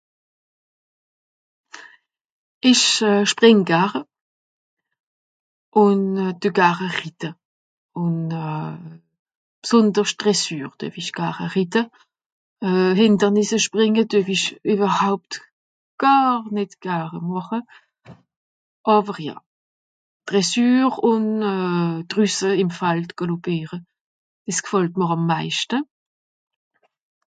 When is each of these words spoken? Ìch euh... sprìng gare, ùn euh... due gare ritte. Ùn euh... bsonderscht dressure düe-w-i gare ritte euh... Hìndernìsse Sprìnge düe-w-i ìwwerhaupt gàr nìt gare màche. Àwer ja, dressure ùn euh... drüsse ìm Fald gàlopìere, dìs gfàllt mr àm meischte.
Ìch 2.71 2.87
euh... 3.11 3.23
sprìng 3.31 3.63
gare, 3.71 4.01
ùn 5.83 5.99
euh... 6.25 6.33
due 6.41 6.53
gare 6.59 6.87
ritte. 6.99 7.29
Ùn 8.03 8.15
euh... 8.45 8.73
bsonderscht 9.63 10.19
dressure 10.21 10.71
düe-w-i 10.79 11.03
gare 11.19 11.45
ritte 11.55 11.81
euh... 12.67 12.91
Hìndernìsse 12.99 13.57
Sprìnge 13.65 14.03
düe-w-i 14.11 14.37
ìwwerhaupt 14.71 15.33
gàr 16.03 16.39
nìt 16.55 16.71
gare 16.85 17.19
màche. 17.33 17.59
Àwer 18.95 19.17
ja, 19.27 19.35
dressure 20.27 20.95
ùn 21.11 21.25
euh... 21.53 21.95
drüsse 22.11 22.49
ìm 22.61 22.71
Fald 22.79 23.09
gàlopìere, 23.19 23.77
dìs 24.45 24.59
gfàllt 24.65 24.93
mr 24.99 25.09
àm 25.15 25.21
meischte. 25.29 25.77